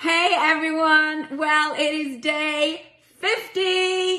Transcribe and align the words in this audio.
Hey 0.00 0.32
everyone! 0.38 1.38
Well, 1.38 1.74
it 1.74 1.92
is 1.92 2.20
day 2.20 2.82
50! 3.16 3.60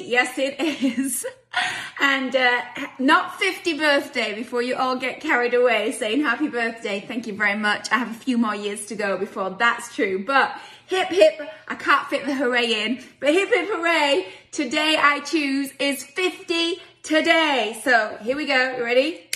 Yes, 0.10 0.38
it 0.38 0.60
is. 0.60 1.26
And 2.02 2.36
uh, 2.36 2.62
not 3.00 3.40
50 3.40 3.78
birthday 3.78 4.36
before 4.36 4.62
you 4.62 4.76
all 4.76 4.98
get 4.98 5.22
carried 5.22 5.54
away 5.54 5.94
saying 5.94 6.22
happy 6.22 6.50
birthday. 6.50 7.00
Thank 7.00 7.28
you 7.28 7.34
very 7.34 7.58
much. 7.58 7.90
I 7.94 7.98
have 7.98 8.12
a 8.12 8.14
few 8.14 8.38
more 8.38 8.56
years 8.56 8.88
to 8.88 8.96
go 8.96 9.18
before 9.18 9.52
that's 9.52 9.96
true. 9.96 10.26
But 10.26 10.60
hip 10.88 11.08
hip, 11.08 11.40
I 11.70 11.76
can't 11.76 12.08
fit 12.08 12.26
the 12.26 12.36
hooray 12.36 12.84
in. 12.84 13.02
But 13.22 13.34
hip 13.34 13.48
hip 13.48 13.70
hooray, 13.70 14.28
today 14.52 14.98
I 15.00 15.22
choose 15.22 15.72
is 15.80 16.04
50 16.04 16.76
today. 17.04 17.80
So 17.86 18.18
here 18.22 18.36
we 18.36 18.46
go. 18.46 18.78
You 18.78 18.84
ready? 18.84 19.30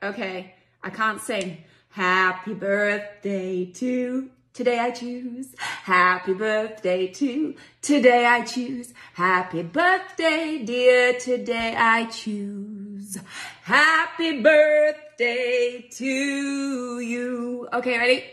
Okay, 0.00 0.54
I 0.80 0.90
can't 0.90 1.20
sing. 1.20 1.58
Happy 1.90 2.54
birthday 2.54 3.64
to 3.64 4.30
Today 4.58 4.80
I 4.80 4.90
choose 4.90 5.54
happy 5.84 6.34
birthday 6.34 7.06
to 7.06 7.54
today 7.80 8.26
I 8.26 8.42
choose 8.42 8.92
happy 9.14 9.62
birthday 9.62 10.64
dear 10.64 11.16
today 11.16 11.76
I 11.78 12.06
choose 12.06 13.18
happy 13.62 14.42
birthday 14.42 15.88
to 15.88 16.04
you. 16.98 17.68
Okay, 17.72 17.98
ready? 17.98 18.24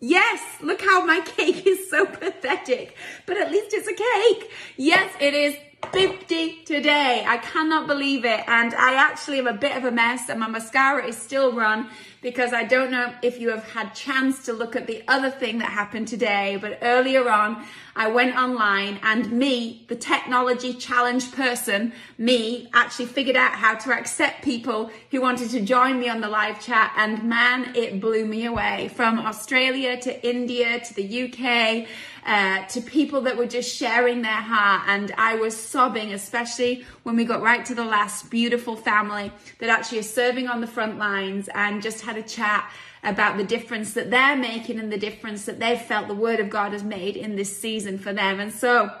Yes, 0.00 0.42
look 0.60 0.82
how 0.82 1.06
my 1.06 1.20
cake 1.24 1.66
is 1.66 1.88
so 1.88 2.04
pathetic, 2.04 2.94
but 3.24 3.38
at 3.38 3.50
least 3.50 3.72
it's 3.72 3.88
a 3.88 3.94
cake. 3.94 4.50
Yes, 4.76 5.10
it 5.18 5.32
is 5.32 5.56
50 5.92 6.62
today. 6.64 7.24
I 7.26 7.38
cannot 7.38 7.86
believe 7.86 8.24
it. 8.24 8.42
And 8.46 8.74
I 8.74 8.94
actually 8.94 9.38
am 9.38 9.46
a 9.46 9.52
bit 9.52 9.76
of 9.76 9.84
a 9.84 9.90
mess 9.90 10.28
and 10.28 10.40
my 10.40 10.48
mascara 10.48 11.06
is 11.06 11.16
still 11.16 11.52
run 11.52 11.88
because 12.22 12.52
I 12.52 12.64
don't 12.64 12.90
know 12.90 13.12
if 13.20 13.40
you 13.40 13.50
have 13.50 13.64
had 13.72 13.94
chance 13.94 14.44
to 14.46 14.52
look 14.52 14.76
at 14.76 14.86
the 14.86 15.02
other 15.08 15.28
thing 15.28 15.58
that 15.58 15.70
happened 15.70 16.06
today, 16.06 16.56
but 16.60 16.78
earlier 16.80 17.28
on 17.28 17.64
I 17.96 18.08
went 18.08 18.36
online 18.36 19.00
and 19.02 19.32
me, 19.32 19.84
the 19.88 19.96
technology 19.96 20.72
challenged 20.72 21.34
person, 21.34 21.92
me 22.16 22.70
actually 22.72 23.06
figured 23.06 23.36
out 23.36 23.52
how 23.52 23.74
to 23.74 23.92
accept 23.92 24.42
people 24.42 24.90
who 25.10 25.20
wanted 25.20 25.50
to 25.50 25.60
join 25.60 25.98
me 25.98 26.08
on 26.08 26.20
the 26.20 26.28
live 26.28 26.60
chat 26.60 26.94
and 26.96 27.24
man, 27.24 27.74
it 27.74 28.00
blew 28.00 28.24
me 28.24 28.46
away 28.46 28.88
from 28.94 29.18
Australia 29.18 30.00
to 30.00 30.26
India 30.26 30.80
to 30.80 30.94
the 30.94 31.24
UK 31.24 31.88
uh, 32.24 32.64
to 32.66 32.80
people 32.80 33.22
that 33.22 33.36
were 33.36 33.46
just 33.46 33.74
sharing 33.74 34.22
their 34.22 34.32
heart. 34.32 34.82
And 34.86 35.12
I 35.18 35.34
was 35.36 35.56
sobbing, 35.56 36.12
especially 36.12 36.84
when 37.02 37.16
we 37.16 37.24
got 37.24 37.42
right 37.42 37.64
to 37.66 37.74
the 37.74 37.84
last 37.84 38.30
beautiful 38.30 38.76
family 38.76 39.32
that 39.58 39.68
actually 39.68 39.98
is 39.98 40.12
serving 40.12 40.48
on 40.48 40.60
the 40.60 40.66
front 40.66 40.98
lines 40.98 41.48
and 41.54 41.82
just 41.82 42.02
had 42.02 42.16
a 42.16 42.22
chat 42.22 42.70
about 43.04 43.36
the 43.36 43.44
difference 43.44 43.94
that 43.94 44.10
they're 44.10 44.36
making 44.36 44.78
and 44.78 44.92
the 44.92 44.98
difference 44.98 45.44
that 45.46 45.58
they've 45.58 45.80
felt 45.80 46.06
the 46.06 46.14
word 46.14 46.38
of 46.38 46.48
God 46.48 46.72
has 46.72 46.84
made 46.84 47.16
in 47.16 47.34
this 47.34 47.56
season 47.56 47.98
for 47.98 48.12
them. 48.12 48.38
And 48.38 48.52
so 48.52 48.92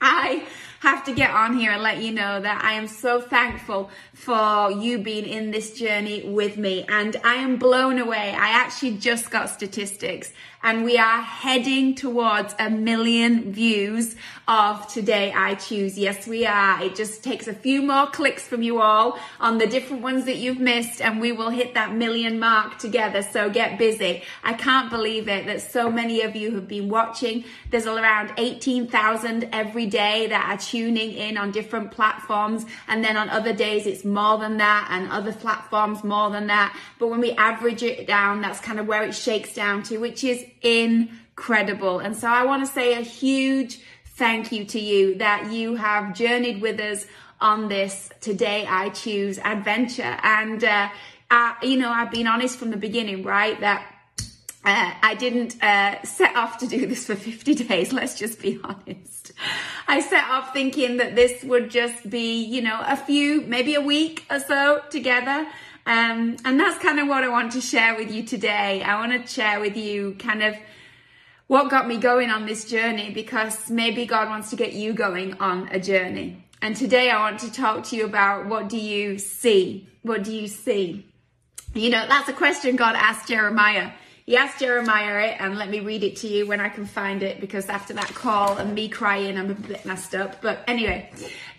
I 0.00 0.44
have 0.80 1.04
to 1.04 1.14
get 1.14 1.30
on 1.30 1.56
here 1.56 1.72
and 1.72 1.82
let 1.82 2.02
you 2.02 2.12
know 2.12 2.40
that 2.40 2.62
I 2.62 2.74
am 2.74 2.86
so 2.86 3.20
thankful 3.20 3.90
for 4.12 4.70
you 4.70 4.98
being 4.98 5.26
in 5.26 5.50
this 5.50 5.78
journey 5.78 6.22
with 6.28 6.56
me. 6.56 6.84
And 6.88 7.16
I 7.24 7.34
am 7.34 7.56
blown 7.56 7.98
away. 7.98 8.30
I 8.30 8.50
actually 8.50 8.98
just 8.98 9.30
got 9.30 9.48
statistics 9.48 10.32
and 10.66 10.82
we 10.82 10.98
are 10.98 11.22
heading 11.22 11.94
towards 11.94 12.52
a 12.58 12.68
million 12.68 13.52
views 13.52 14.16
of 14.48 14.86
Today 14.92 15.32
I 15.32 15.54
Choose. 15.54 15.96
Yes, 15.96 16.26
we 16.26 16.44
are. 16.44 16.82
It 16.82 16.96
just 16.96 17.22
takes 17.22 17.46
a 17.46 17.54
few 17.54 17.82
more 17.82 18.08
clicks 18.08 18.42
from 18.42 18.62
you 18.62 18.80
all 18.80 19.16
on 19.38 19.58
the 19.58 19.66
different 19.68 20.02
ones 20.02 20.24
that 20.24 20.36
you've 20.36 20.58
missed 20.58 21.00
and 21.00 21.20
we 21.20 21.30
will 21.30 21.50
hit 21.50 21.74
that 21.74 21.94
million 21.94 22.40
mark 22.40 22.78
together. 22.78 23.22
So 23.22 23.48
get 23.48 23.78
busy. 23.78 24.24
I 24.42 24.54
can't 24.54 24.90
believe 24.90 25.28
it 25.28 25.46
that 25.46 25.62
so 25.62 25.88
many 25.88 26.22
of 26.22 26.34
you 26.34 26.56
have 26.56 26.66
been 26.66 26.88
watching. 26.88 27.44
There's 27.70 27.86
around 27.86 28.32
18,000 28.36 29.48
every 29.52 29.86
day 29.86 30.26
that 30.26 30.50
are 30.50 30.58
tuning 30.58 31.12
in 31.12 31.36
on 31.38 31.52
different 31.52 31.92
platforms. 31.92 32.66
And 32.88 33.04
then 33.04 33.16
on 33.16 33.28
other 33.30 33.52
days, 33.52 33.86
it's 33.86 34.04
more 34.04 34.38
than 34.38 34.56
that 34.56 34.88
and 34.90 35.10
other 35.12 35.32
platforms 35.32 36.02
more 36.02 36.30
than 36.30 36.48
that. 36.48 36.76
But 36.98 37.08
when 37.08 37.20
we 37.20 37.32
average 37.32 37.84
it 37.84 38.08
down, 38.08 38.40
that's 38.40 38.58
kind 38.58 38.80
of 38.80 38.88
where 38.88 39.04
it 39.04 39.14
shakes 39.14 39.54
down 39.54 39.84
to, 39.84 39.98
which 39.98 40.24
is 40.24 40.44
incredible. 40.66 42.00
And 42.00 42.16
so 42.16 42.28
I 42.28 42.44
want 42.44 42.66
to 42.66 42.72
say 42.72 42.94
a 42.94 43.02
huge 43.02 43.80
thank 44.16 44.50
you 44.52 44.64
to 44.64 44.80
you 44.80 45.16
that 45.16 45.52
you 45.52 45.76
have 45.76 46.14
journeyed 46.14 46.60
with 46.60 46.80
us 46.80 47.06
on 47.40 47.68
this 47.68 48.10
Today 48.20 48.66
I 48.66 48.88
Choose 48.90 49.38
adventure. 49.38 50.16
And, 50.22 50.64
uh, 50.64 50.88
I, 51.30 51.56
you 51.62 51.76
know, 51.76 51.90
I've 51.90 52.10
been 52.10 52.26
honest 52.26 52.58
from 52.58 52.70
the 52.70 52.76
beginning, 52.76 53.22
right? 53.22 53.58
That 53.60 53.84
uh, 54.64 54.92
I 55.02 55.14
didn't 55.14 55.62
uh, 55.62 56.02
set 56.02 56.34
off 56.34 56.58
to 56.58 56.66
do 56.66 56.86
this 56.86 57.06
for 57.06 57.14
50 57.14 57.54
days, 57.68 57.92
let's 57.92 58.18
just 58.18 58.40
be 58.40 58.58
honest. 58.64 59.32
I 59.86 60.00
set 60.00 60.24
off 60.24 60.52
thinking 60.52 60.96
that 60.96 61.14
this 61.14 61.44
would 61.44 61.70
just 61.70 62.08
be, 62.08 62.42
you 62.44 62.62
know, 62.62 62.80
a 62.84 62.96
few, 62.96 63.42
maybe 63.42 63.74
a 63.74 63.80
week 63.80 64.24
or 64.30 64.40
so 64.40 64.82
together. 64.90 65.46
Um, 65.86 66.36
and 66.44 66.58
that's 66.58 66.82
kind 66.82 66.98
of 66.98 67.06
what 67.06 67.22
I 67.22 67.28
want 67.28 67.52
to 67.52 67.60
share 67.60 67.94
with 67.94 68.10
you 68.10 68.24
today. 68.24 68.82
I 68.82 68.98
want 68.98 69.12
to 69.12 69.32
share 69.32 69.60
with 69.60 69.76
you 69.76 70.16
kind 70.18 70.42
of 70.42 70.56
what 71.46 71.70
got 71.70 71.86
me 71.86 71.96
going 71.96 72.28
on 72.28 72.44
this 72.44 72.64
journey 72.64 73.12
because 73.12 73.70
maybe 73.70 74.04
God 74.04 74.28
wants 74.28 74.50
to 74.50 74.56
get 74.56 74.72
you 74.72 74.92
going 74.92 75.34
on 75.34 75.68
a 75.70 75.78
journey. 75.78 76.44
And 76.60 76.74
today 76.74 77.10
I 77.10 77.20
want 77.20 77.38
to 77.40 77.52
talk 77.52 77.84
to 77.84 77.96
you 77.96 78.04
about 78.04 78.46
what 78.46 78.68
do 78.68 78.78
you 78.78 79.18
see? 79.18 79.88
What 80.02 80.24
do 80.24 80.34
you 80.34 80.48
see? 80.48 81.06
You 81.72 81.90
know, 81.90 82.06
that's 82.08 82.28
a 82.28 82.32
question 82.32 82.74
God 82.74 82.96
asked 82.96 83.28
Jeremiah. 83.28 83.92
Asked 84.34 84.58
Jeremiah 84.58 85.36
and 85.38 85.56
let 85.56 85.70
me 85.70 85.78
read 85.78 86.02
it 86.02 86.16
to 86.16 86.26
you 86.26 86.48
when 86.48 86.60
I 86.60 86.68
can 86.68 86.84
find 86.84 87.22
it 87.22 87.40
because 87.40 87.68
after 87.68 87.94
that 87.94 88.12
call 88.12 88.56
and 88.56 88.74
me 88.74 88.88
crying, 88.88 89.38
I'm 89.38 89.52
a 89.52 89.54
bit 89.54 89.86
messed 89.86 90.16
up. 90.16 90.42
But 90.42 90.64
anyway, 90.66 91.10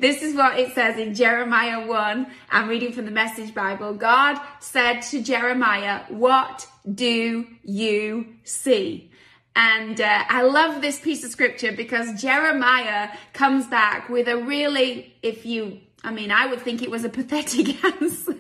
this 0.02 0.22
is 0.22 0.36
what 0.36 0.60
it 0.60 0.74
says 0.76 0.98
in 1.00 1.16
Jeremiah 1.16 1.88
1. 1.88 2.28
I'm 2.52 2.68
reading 2.68 2.92
from 2.92 3.06
the 3.06 3.12
Message 3.12 3.54
Bible. 3.54 3.94
God 3.94 4.38
said 4.60 5.00
to 5.04 5.24
Jeremiah, 5.24 6.02
What 6.10 6.68
do 6.94 7.48
you 7.64 8.36
see? 8.44 9.12
And 9.56 10.02
uh, 10.02 10.26
I 10.28 10.42
love 10.42 10.82
this 10.82 11.00
piece 11.00 11.24
of 11.24 11.32
scripture 11.32 11.72
because 11.72 12.22
Jeremiah 12.22 13.10
comes 13.32 13.66
back 13.66 14.10
with 14.10 14.28
a 14.28 14.38
really, 14.38 15.16
if 15.24 15.46
you, 15.46 15.80
I 16.04 16.12
mean, 16.12 16.32
I 16.32 16.48
would 16.48 16.62
think 16.62 16.84
it 16.84 16.92
was 16.92 17.06
a 17.06 17.10
pathetic 17.10 17.82
answer. 18.02 18.36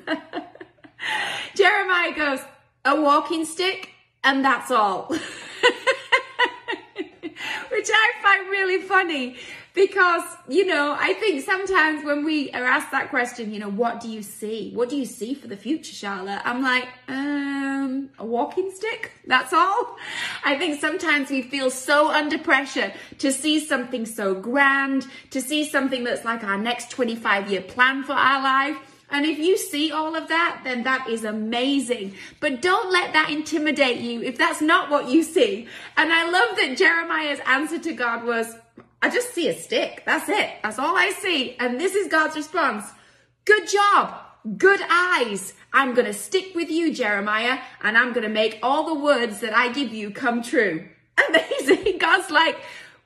Jeremiah 1.55 2.13
goes, 2.13 2.39
A 2.83 3.01
walking 3.01 3.45
stick? 3.45 3.93
And 4.27 4.43
that's 4.43 4.69
all. 4.71 5.05
Which 7.71 7.89
I 7.89 8.11
find 8.21 8.49
really 8.49 8.81
funny 8.81 9.37
because, 9.73 10.23
you 10.49 10.65
know, 10.65 10.97
I 10.99 11.13
think 11.13 11.45
sometimes 11.45 12.03
when 12.03 12.25
we 12.25 12.51
are 12.51 12.63
asked 12.63 12.91
that 12.91 13.09
question, 13.09 13.53
you 13.53 13.59
know, 13.59 13.69
what 13.69 14.01
do 14.01 14.09
you 14.09 14.21
see? 14.21 14.71
What 14.73 14.89
do 14.89 14.97
you 14.97 15.05
see 15.05 15.33
for 15.33 15.47
the 15.47 15.55
future, 15.55 15.93
Charlotte? 15.93 16.41
I'm 16.43 16.61
like, 16.61 16.89
um, 17.07 18.09
a 18.19 18.25
walking 18.25 18.69
stick? 18.73 19.11
That's 19.27 19.53
all. 19.53 19.95
I 20.43 20.57
think 20.57 20.81
sometimes 20.81 21.29
we 21.29 21.43
feel 21.43 21.69
so 21.69 22.11
under 22.11 22.37
pressure 22.37 22.91
to 23.19 23.31
see 23.31 23.65
something 23.65 24.05
so 24.05 24.33
grand, 24.33 25.07
to 25.29 25.39
see 25.39 25.69
something 25.69 26.03
that's 26.03 26.25
like 26.25 26.43
our 26.43 26.57
next 26.57 26.91
25 26.91 27.49
year 27.49 27.61
plan 27.61 28.03
for 28.03 28.13
our 28.13 28.43
life 28.43 28.96
and 29.09 29.25
if 29.25 29.39
you 29.39 29.57
see 29.57 29.91
all 29.91 30.15
of 30.15 30.27
that, 30.27 30.61
then 30.63 30.83
that 30.83 31.09
is 31.09 31.23
amazing. 31.23 32.15
But 32.39 32.61
don't 32.61 32.91
let 32.91 33.13
that 33.13 33.29
intimidate 33.29 33.99
you 33.99 34.21
if 34.21 34.37
that's 34.37 34.61
not 34.61 34.89
what 34.89 35.09
you 35.09 35.23
see. 35.23 35.67
And 35.95 36.11
I 36.11 36.29
love 36.29 36.57
that 36.57 36.77
Jeremiah's 36.77 37.39
answer 37.45 37.79
to 37.79 37.93
God 37.93 38.25
was, 38.25 38.53
I 39.01 39.09
just 39.09 39.33
see 39.33 39.47
a 39.47 39.55
stick. 39.55 40.03
That's 40.05 40.27
it. 40.27 40.55
That's 40.61 40.79
all 40.79 40.97
I 40.97 41.11
see. 41.11 41.55
And 41.57 41.79
this 41.79 41.95
is 41.95 42.09
God's 42.09 42.35
response. 42.35 42.85
Good 43.45 43.69
job. 43.69 44.13
Good 44.57 44.81
eyes. 44.89 45.53
I'm 45.71 45.93
going 45.93 46.07
to 46.07 46.13
stick 46.13 46.53
with 46.53 46.69
you, 46.69 46.93
Jeremiah, 46.93 47.59
and 47.81 47.97
I'm 47.97 48.11
going 48.11 48.23
to 48.23 48.29
make 48.29 48.59
all 48.61 48.87
the 48.93 48.99
words 48.99 49.39
that 49.39 49.53
I 49.53 49.71
give 49.71 49.93
you 49.93 50.11
come 50.11 50.41
true. 50.41 50.87
Amazing. 51.29 51.97
God's 51.97 52.29
like, 52.29 52.57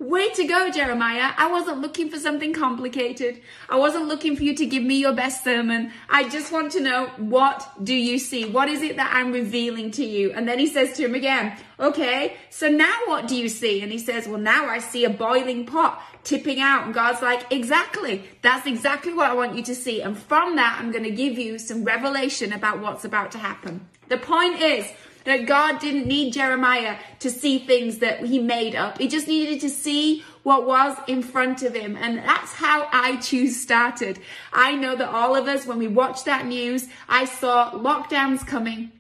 Way 0.02 0.30
to 0.32 0.48
go, 0.48 0.72
Jeremiah. 0.72 1.32
I 1.38 1.52
wasn't 1.52 1.82
looking 1.82 2.10
for 2.10 2.18
something 2.18 2.54
complicated. 2.54 3.40
I 3.70 3.76
wasn't 3.76 4.08
looking 4.08 4.36
for 4.36 4.42
you 4.42 4.56
to 4.56 4.66
give 4.66 4.82
me 4.82 4.96
your 4.96 5.14
best 5.14 5.44
sermon. 5.44 5.92
I 6.10 6.28
just 6.28 6.52
want 6.52 6.72
to 6.72 6.80
know 6.80 7.12
what 7.18 7.72
do 7.84 7.94
you 7.94 8.18
see? 8.18 8.46
What 8.46 8.68
is 8.68 8.82
it 8.82 8.96
that 8.96 9.12
I'm 9.14 9.32
revealing 9.32 9.92
to 9.92 10.04
you? 10.04 10.32
And 10.32 10.48
then 10.48 10.58
he 10.58 10.66
says 10.66 10.98
to 10.98 11.06
him 11.06 11.14
again, 11.14 11.56
okay, 11.80 12.36
so 12.50 12.68
now 12.68 12.98
what 13.06 13.28
do 13.28 13.36
you 13.36 13.48
see? 13.48 13.84
And 13.84 13.92
he 13.92 14.00
says, 14.00 14.28
well, 14.28 14.40
now 14.40 14.66
I 14.66 14.80
see 14.80 15.06
a 15.06 15.10
boiling 15.12 15.68
pot 15.68 16.02
tipping 16.24 16.60
out. 16.60 16.86
And 16.86 16.96
God's 16.96 17.22
like, 17.22 17.52
exactly. 17.52 18.24
That's 18.42 18.66
exactly 18.66 19.14
what 19.14 19.30
I 19.30 19.36
want 19.36 19.56
you 19.56 19.62
to 19.66 19.76
see. 19.76 20.02
And 20.02 20.18
from 20.18 20.56
that, 20.56 20.80
I'm 20.82 20.92
going 20.92 21.04
to 21.04 21.12
give 21.12 21.38
you 21.38 21.60
some 21.60 21.84
revelation 21.84 22.54
about 22.54 22.80
what's 22.80 23.06
about 23.06 23.34
to 23.34 23.38
happen. 23.38 23.88
The 24.10 24.18
point 24.18 24.62
is, 24.62 24.92
that 25.26 25.46
God 25.46 25.80
didn't 25.80 26.08
need 26.08 26.34
Jeremiah 26.34 26.98
to 27.20 27.30
see 27.30 27.60
things 27.60 28.00
that 28.00 28.26
he 28.26 28.40
made 28.40 28.76
up. 28.76 28.98
He 28.98 29.08
just 29.08 29.28
needed 29.28 29.62
to 29.62 29.70
see 29.70 30.24
what 30.44 30.66
was 30.66 30.98
in 31.08 31.22
front 31.22 31.64
of 31.64 31.76
him. 31.76 31.96
And 31.96 32.18
that's 32.18 32.54
how 32.54 32.88
I 32.92 33.18
choose 33.18 33.60
started. 33.60 34.20
I 34.52 34.76
know 34.76 34.96
that 34.96 35.10
all 35.10 35.36
of 35.36 35.48
us, 35.48 35.66
when 35.66 35.78
we 35.78 35.88
watched 35.88 36.26
that 36.26 36.46
news, 36.46 36.88
I 37.08 37.26
saw 37.26 37.72
lockdowns 37.72 38.46
coming. 38.46 38.92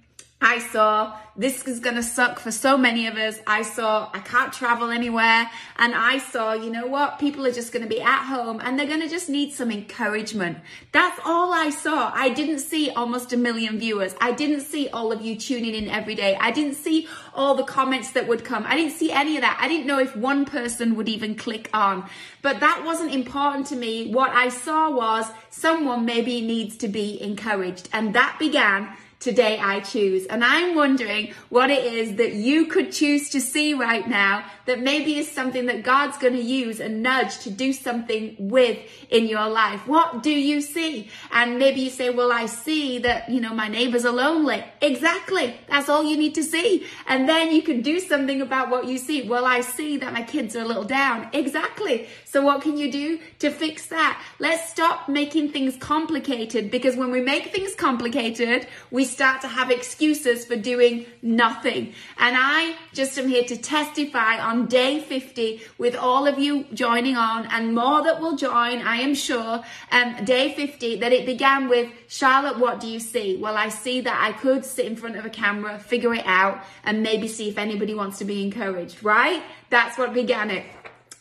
I 0.42 0.58
saw 0.58 1.18
this 1.38 1.66
is 1.68 1.80
going 1.80 1.96
to 1.96 2.04
suck 2.04 2.40
for 2.40 2.52
so 2.52 2.78
many 2.78 3.08
of 3.08 3.16
us. 3.16 3.40
I 3.46 3.62
saw 3.62 4.10
I 4.14 4.20
can't 4.20 4.52
travel 4.52 4.90
anywhere. 4.90 5.50
And 5.78 5.94
I 5.96 6.18
saw, 6.18 6.54
you 6.54 6.72
know 6.72 6.88
what? 6.88 7.20
People 7.20 7.46
are 7.46 7.52
just 7.52 7.72
going 7.72 7.84
to 7.84 7.90
be 7.90 8.02
at 8.02 8.26
home 8.26 8.60
and 8.62 8.78
they're 8.78 8.88
going 8.88 9.02
to 9.02 9.08
just 9.08 9.30
need 9.30 9.54
some 9.54 9.72
encouragement. 9.72 10.58
That's 10.92 11.20
all 11.24 11.54
I 11.54 11.70
saw. 11.70 12.12
I 12.14 12.30
didn't 12.30 12.60
see 12.60 12.90
almost 12.90 13.32
a 13.34 13.38
million 13.38 13.78
viewers. 13.80 14.16
I 14.20 14.32
didn't 14.32 14.62
see 14.62 14.90
all 14.90 15.12
of 15.12 15.22
you 15.22 15.38
tuning 15.38 15.76
in 15.76 15.88
every 15.88 16.16
day. 16.16 16.36
I 16.40 16.52
didn't 16.52 16.76
see 16.76 17.08
all 17.34 17.56
the 17.56 17.64
comments 17.64 18.12
that 18.12 18.28
would 18.28 18.44
come. 18.44 18.66
I 18.68 18.76
didn't 18.76 18.94
see 18.94 19.12
any 19.12 19.38
of 19.38 19.42
that. 19.42 19.58
I 19.62 19.68
didn't 19.68 19.86
know 19.86 20.00
if 20.00 20.16
one 20.16 20.46
person 20.46 20.96
would 20.96 21.08
even 21.08 21.36
click 21.36 21.70
on. 21.72 22.10
But 22.42 22.60
that 22.60 22.84
wasn't 22.84 23.14
important 23.14 23.68
to 23.68 23.76
me. 23.76 24.12
What 24.12 24.32
I 24.32 24.50
saw 24.50 24.90
was 24.90 25.32
someone 25.52 26.06
maybe 26.06 26.42
needs 26.42 26.78
to 26.78 26.88
be 26.88 27.22
encouraged. 27.22 27.90
And 27.94 28.16
that 28.16 28.38
began 28.40 28.90
today 29.22 29.58
I 29.60 29.80
choose. 29.80 30.26
And 30.26 30.44
I'm 30.44 30.76
wondering 30.76 31.34
what 31.48 31.70
it 31.70 31.86
is 31.86 32.16
that 32.16 32.34
you 32.34 32.66
could 32.66 32.92
choose 32.92 33.30
to 33.30 33.40
see 33.40 33.74
right 33.74 34.08
now 34.08 34.44
that 34.72 34.80
maybe 34.80 35.18
is 35.18 35.30
something 35.30 35.66
that 35.66 35.84
God's 35.84 36.18
going 36.18 36.34
to 36.34 36.42
use 36.42 36.80
and 36.80 37.04
nudge 37.04 37.40
to 37.40 37.50
do 37.50 37.74
something 37.74 38.38
with 38.40 38.80
in 39.10 39.28
your 39.28 39.50
life. 39.50 39.86
What 39.86 40.24
do 40.24 40.32
you 40.32 40.62
see? 40.62 41.10
And 41.30 41.60
maybe 41.60 41.82
you 41.82 41.90
say, 41.90 42.10
well, 42.10 42.32
I 42.32 42.46
see 42.46 43.00
that, 43.00 43.30
you 43.30 43.42
know, 43.42 43.54
my 43.54 43.68
neighbors 43.68 44.06
are 44.06 44.14
lonely. 44.14 44.64
Exactly. 44.82 45.56
That's 45.68 45.90
all 45.90 46.06
you 46.06 46.16
need 46.16 46.36
to 46.36 46.44
see. 46.44 46.88
And 47.06 47.28
then 47.28 47.52
you 47.52 47.62
can 47.62 47.82
do 47.82 48.00
something 48.00 48.42
about 48.42 48.70
what 48.70 48.88
you 48.88 48.98
see. 48.98 49.28
Well, 49.28 49.46
I 49.46 49.60
see 49.60 49.98
that 49.98 50.14
my 50.14 50.24
kids 50.24 50.56
are 50.56 50.62
a 50.62 50.66
little 50.66 50.86
down. 50.86 51.30
Exactly. 51.34 52.08
So 52.24 52.42
what 52.42 52.62
can 52.62 52.78
you 52.78 52.90
do 52.90 53.20
to 53.40 53.52
fix 53.52 53.88
that? 53.88 54.24
Let's 54.40 54.70
stop 54.70 55.10
making 55.10 55.52
things 55.52 55.76
complicated 55.76 56.72
because 56.72 56.96
when 56.96 57.12
we 57.12 57.20
make 57.20 57.52
things 57.52 57.76
complicated, 57.76 58.68
we 58.90 59.04
start 59.04 59.42
to 59.42 59.50
have 59.50 59.70
excuses 59.70 60.46
for 60.46 60.56
doing 60.56 61.06
nothing. 61.22 61.94
And 62.18 62.38
I 62.40 62.78
just 62.94 63.18
am 63.18 63.28
here 63.28 63.44
to 63.44 63.58
testify 63.58 64.40
on 64.40 64.61
day 64.68 65.00
50 65.00 65.62
with 65.78 65.96
all 65.96 66.28
of 66.28 66.40
you 66.40 66.66
joining 66.74 67.16
on 67.16 67.46
and 67.48 67.74
more 67.76 68.04
that 68.04 68.20
will 68.20 68.36
join, 68.36 68.82
I 68.82 68.98
am 68.98 69.14
sure, 69.14 69.64
um, 69.92 70.26
day 70.26 70.54
50, 70.54 70.98
that 70.98 71.12
it 71.12 71.26
began 71.26 71.70
with, 71.70 71.92
Charlotte, 72.08 72.60
what 72.60 72.80
do 72.80 72.88
you 72.88 73.00
see? 73.00 73.38
Well, 73.38 73.58
I 73.58 73.70
see 73.70 74.02
that 74.02 74.20
I 74.22 74.32
could 74.32 74.66
sit 74.66 74.86
in 74.86 74.96
front 74.96 75.18
of 75.18 75.26
a 75.26 75.30
camera, 75.30 75.80
figure 75.80 76.14
it 76.14 76.26
out, 76.26 76.64
and 76.84 77.04
maybe 77.04 77.28
see 77.28 77.50
if 77.50 77.58
anybody 77.58 77.94
wants 77.94 78.18
to 78.20 78.26
be 78.26 78.44
encouraged, 78.44 79.04
right? 79.04 79.44
That's 79.70 79.98
what 79.98 80.14
began 80.14 80.52
it. 80.52 80.66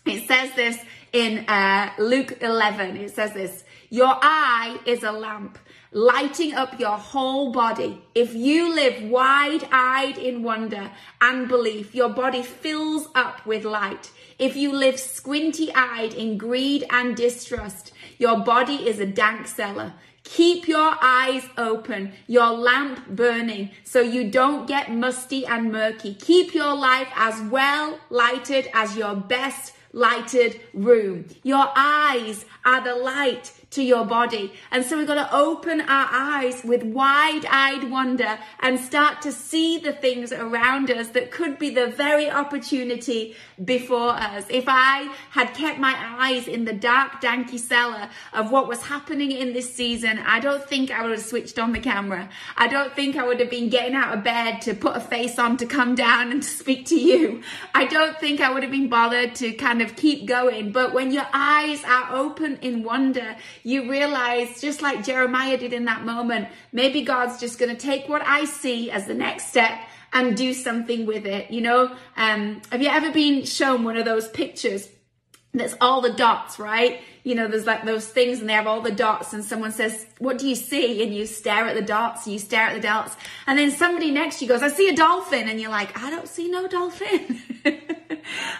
It 0.07 0.27
says 0.27 0.55
this 0.55 0.79
in 1.13 1.47
uh, 1.49 1.93
Luke 1.99 2.39
11. 2.41 2.97
It 2.97 3.15
says 3.15 3.33
this, 3.33 3.65
your 3.91 4.17
eye 4.23 4.79
is 4.87 5.03
a 5.03 5.13
lamp 5.13 5.59
lighting 5.93 6.55
up 6.55 6.79
your 6.79 6.97
whole 6.97 7.51
body. 7.51 8.03
If 8.15 8.35
you 8.35 8.73
live 8.75 9.03
wide 9.03 9.67
eyed 9.73 10.19
in 10.19 10.43
wonder 10.43 10.91
and 11.21 11.49
belief, 11.49 11.95
your 11.95 12.11
body 12.11 12.43
fills 12.43 13.09
up 13.15 13.45
with 13.45 13.65
light. 13.65 14.11
If 14.39 14.57
you 14.57 14.73
live 14.73 14.99
squinty 14.99 15.73
eyed 15.75 16.15
in 16.15 16.39
greed 16.39 16.85
and 16.91 17.17
distrust, 17.17 17.93
your 18.19 18.41
body 18.41 18.89
is 18.89 19.01
a 19.01 19.07
dank 19.07 19.47
cellar. 19.47 19.95
Keep 20.23 20.69
your 20.69 20.97
eyes 21.03 21.45
open, 21.59 22.13
your 22.27 22.53
lamp 22.53 23.09
burning, 23.09 23.71
so 23.85 24.01
you 24.01 24.31
don't 24.31 24.69
get 24.69 24.93
musty 24.93 25.45
and 25.47 25.73
murky. 25.73 26.15
Keep 26.15 26.55
your 26.55 26.75
life 26.75 27.09
as 27.17 27.41
well 27.51 27.99
lighted 28.11 28.71
as 28.73 28.97
your 28.97 29.17
best 29.17 29.73
lighted 29.93 30.61
room. 30.73 31.25
Your 31.43 31.67
eyes 31.75 32.45
are 32.65 32.85
the 32.85 32.95
light 32.95 33.53
to 33.71 33.83
your 33.83 34.05
body. 34.05 34.53
And 34.71 34.85
so 34.85 34.99
we've 34.99 35.07
got 35.07 35.15
to 35.15 35.35
open 35.35 35.81
our 35.81 36.09
eyes 36.11 36.63
with 36.65 36.83
wide 36.83 37.47
eyed 37.49 37.91
wonder 37.91 38.39
and 38.59 38.79
start 38.81 39.23
to 39.23 39.33
see 39.33 39.79
the 39.79 39.93
things 39.93 40.33
around 40.33 40.91
us 40.91 41.09
that 41.09 41.31
could 41.31 41.59
be 41.59 41.71
the 41.71 41.87
very 41.87 42.29
opportunity 42.29 43.37
before 43.65 44.11
us. 44.11 44.45
If 44.51 44.65
I 44.67 45.15
had 45.31 45.55
kept 45.55 45.79
my 45.79 45.95
eyes 46.19 46.49
in 46.49 46.65
the 46.65 46.73
dark, 46.73 47.21
danky 47.21 47.59
cellar 47.59 48.09
of 48.33 48.51
what 48.51 48.67
was 48.67 48.83
happening 48.83 49.31
in 49.31 49.53
this 49.53 49.73
season, 49.73 50.19
I 50.19 50.41
don't 50.41 50.65
think 50.69 50.91
I 50.91 51.03
would 51.03 51.13
have 51.13 51.23
switched 51.23 51.59
on 51.59 51.73
the 51.73 51.81
camera. 51.81 52.29
I 52.57 52.67
don't 52.67 52.95
think 52.95 53.17
I 53.17 53.27
would 53.27 53.39
have 53.41 53.51
been 53.51 53.69
getting 53.69 53.95
out 53.95 54.17
of 54.17 54.25
bed 54.25 54.63
to 54.63 54.75
put 54.75 54.97
a 54.97 55.01
face 55.01 55.39
on 55.39 55.57
to 55.59 55.67
come 55.67 55.95
down 55.95 56.33
and 56.33 56.43
to 56.43 56.49
speak 56.49 56.87
to 56.87 56.99
you. 56.99 57.43
I 57.75 57.87
don't 57.87 58.19
think 58.19 58.41
I 58.41 58.53
would 58.53 58.63
have 58.63 58.73
been 58.73 58.89
bothered 58.89 59.35
to 59.37 59.53
kind 59.53 59.81
of 59.81 59.95
keep 59.97 60.27
going. 60.27 60.73
But 60.73 60.93
when 60.93 61.13
your 61.13 61.27
eyes 61.33 61.85
are 61.85 62.17
open 62.17 62.59
in 62.63 62.83
wonder, 62.83 63.37
you 63.62 63.91
realize, 63.91 64.61
just 64.61 64.83
like 64.83 65.05
Jeremiah 65.05 65.57
did 65.57 65.73
in 65.73 65.85
that 65.87 66.05
moment, 66.05 66.49
maybe 66.73 67.03
God's 67.03 67.39
just 67.39 67.59
going 67.59 67.75
to 67.75 67.81
take 67.81 68.09
what 68.09 68.23
I 68.27 68.45
see 68.45 68.91
as 68.91 69.07
the 69.07 69.15
next 69.15 69.49
step 69.49 69.79
and 70.12 70.37
do 70.37 70.53
something 70.53 71.07
with 71.07 71.27
it. 71.27 71.51
You 71.51 71.61
know, 71.61 71.97
um, 72.17 72.62
have 72.71 72.83
you 72.83 72.89
ever 72.89 73.12
been 73.12 73.45
shown 73.45 73.85
one 73.85 73.97
of 73.97 74.05
those 74.05 74.29
pictures 74.29 74.89
that's 75.53 75.75
all 75.81 76.01
the 76.01 76.12
dots, 76.12 76.59
right? 76.59 77.01
You 77.23 77.35
know, 77.35 77.49
there's 77.49 77.67
like 77.67 77.85
those 77.85 78.07
things 78.07 78.41
and 78.41 78.49
they 78.49 78.55
have 78.55 78.67
all 78.67 78.81
the 78.81 78.93
dots 78.93 79.33
and 79.33 79.45
someone 79.45 79.73
says, 79.73 80.07
what 80.19 80.39
do 80.39 80.49
you 80.49 80.55
see? 80.55 81.03
And 81.03 81.15
you 81.15 81.27
stare 81.27 81.67
at 81.67 81.75
the 81.75 81.83
dots, 81.83 82.27
you 82.27 82.39
stare 82.39 82.69
at 82.69 82.75
the 82.75 82.81
dots. 82.81 83.17
And 83.47 83.59
then 83.59 83.71
somebody 83.71 84.11
next 84.11 84.39
to 84.39 84.45
you 84.45 84.49
goes, 84.49 84.62
I 84.62 84.69
see 84.69 84.89
a 84.89 84.97
dolphin. 84.97 85.49
And 85.49 85.61
you're 85.61 85.71
like, 85.71 85.99
I 85.99 86.11
don't 86.11 86.29
see 86.29 86.49
no 86.49 86.67
dolphin. 86.67 87.43
and 87.65 87.79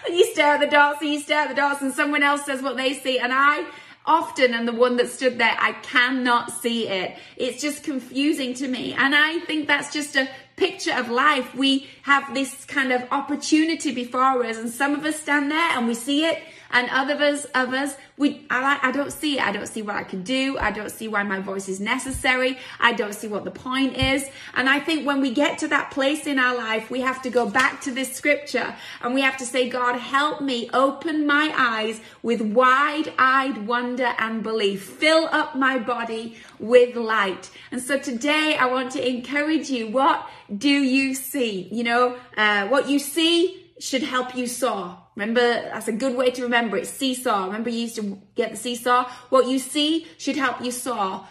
you 0.09 0.25
stare 0.33 0.55
at 0.55 0.59
the 0.59 0.67
dots 0.67 1.01
and 1.01 1.11
you 1.11 1.19
stare 1.19 1.41
at 1.41 1.49
the 1.49 1.55
dots 1.55 1.81
and 1.81 1.93
someone 1.93 2.23
else 2.23 2.45
says 2.45 2.61
what 2.61 2.77
they 2.77 2.93
see. 2.93 3.19
And 3.19 3.31
I 3.33 3.65
often 4.05 4.53
am 4.53 4.65
the 4.65 4.73
one 4.73 4.97
that 4.97 5.09
stood 5.09 5.37
there. 5.37 5.55
I 5.59 5.73
cannot 5.73 6.51
see 6.51 6.87
it. 6.87 7.17
It's 7.37 7.61
just 7.61 7.83
confusing 7.83 8.53
to 8.55 8.67
me. 8.67 8.93
And 8.93 9.15
I 9.15 9.39
think 9.39 9.67
that's 9.67 9.93
just 9.93 10.15
a 10.15 10.29
picture 10.55 10.93
of 10.93 11.09
life. 11.09 11.55
We 11.55 11.87
have 12.03 12.33
this 12.33 12.65
kind 12.65 12.91
of 12.91 13.03
opportunity 13.11 13.93
before 13.93 14.43
us 14.43 14.57
and 14.57 14.69
some 14.69 14.93
of 14.93 15.05
us 15.05 15.19
stand 15.19 15.51
there 15.51 15.77
and 15.77 15.87
we 15.87 15.93
see 15.93 16.25
it 16.25 16.41
and 16.71 16.89
others 16.89 17.45
of 17.55 17.73
us 17.73 17.95
we 18.17 18.45
I, 18.49 18.79
I 18.83 18.91
don't 18.91 19.11
see 19.11 19.37
it. 19.37 19.45
I 19.45 19.51
don't 19.51 19.67
see 19.67 19.81
what 19.81 19.95
i 19.95 20.03
can 20.03 20.23
do. 20.23 20.57
I 20.59 20.71
don't 20.71 20.91
see 20.91 21.07
why 21.07 21.23
my 21.23 21.39
voice 21.39 21.67
is 21.67 21.79
necessary. 21.79 22.59
I 22.79 22.93
don't 22.93 23.15
see 23.15 23.27
what 23.27 23.45
the 23.45 23.51
point 23.51 23.97
is. 23.97 24.29
And 24.55 24.69
i 24.69 24.79
think 24.79 25.05
when 25.05 25.21
we 25.21 25.31
get 25.31 25.57
to 25.59 25.67
that 25.69 25.91
place 25.91 26.27
in 26.27 26.39
our 26.39 26.55
life 26.55 26.89
we 26.89 27.01
have 27.01 27.21
to 27.23 27.29
go 27.29 27.49
back 27.49 27.81
to 27.81 27.91
this 27.91 28.13
scripture 28.15 28.75
and 29.01 29.13
we 29.13 29.21
have 29.21 29.37
to 29.37 29.45
say 29.45 29.69
god 29.69 29.95
help 29.97 30.41
me 30.41 30.69
open 30.73 31.25
my 31.25 31.53
eyes 31.57 31.99
with 32.21 32.41
wide-eyed 32.41 33.67
wonder 33.67 34.13
and 34.19 34.43
belief. 34.43 34.83
Fill 34.83 35.27
up 35.31 35.55
my 35.55 35.77
body 35.79 36.37
with 36.59 36.95
light. 36.95 37.49
And 37.71 37.81
so 37.81 37.97
today 37.97 38.55
i 38.59 38.65
want 38.65 38.91
to 38.91 39.07
encourage 39.07 39.69
you 39.69 39.87
what 39.87 40.27
do 40.55 40.69
you 40.69 41.13
see? 41.15 41.67
You 41.71 41.83
know 41.83 42.17
uh, 42.37 42.67
what 42.67 42.89
you 42.89 42.99
see 42.99 43.71
should 43.79 44.03
help 44.03 44.35
you 44.35 44.47
soar. 44.47 45.00
Remember, 45.15 45.41
that's 45.41 45.87
a 45.87 45.93
good 45.93 46.15
way 46.15 46.31
to 46.31 46.43
remember 46.43 46.77
it. 46.77 46.87
Seesaw. 46.87 47.45
Remember 47.45 47.69
you 47.69 47.81
used 47.81 47.95
to 47.97 48.21
get 48.35 48.51
the 48.51 48.57
seesaw? 48.57 49.09
What 49.29 49.47
you 49.47 49.59
see 49.59 50.07
should 50.17 50.37
help 50.37 50.61
you 50.61 50.71
soar. 50.71 51.27